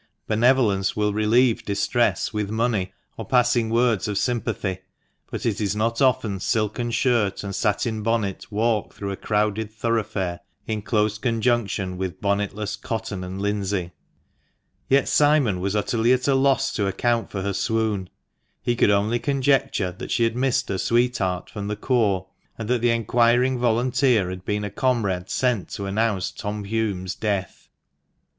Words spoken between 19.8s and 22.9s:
that she had missed her sweetheart from the corps, and that the